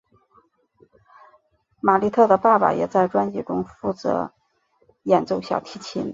[1.79, 4.33] 玛莉特的爸爸也在专辑中负责
[5.03, 6.09] 演奏小提琴。